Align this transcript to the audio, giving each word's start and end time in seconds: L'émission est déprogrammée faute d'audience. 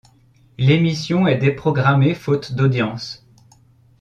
L'émission 0.57 1.27
est 1.27 1.37
déprogrammée 1.37 2.15
faute 2.15 2.53
d'audience. 2.53 3.23